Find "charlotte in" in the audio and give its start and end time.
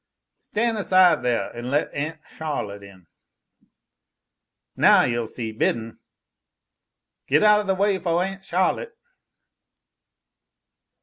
2.27-3.05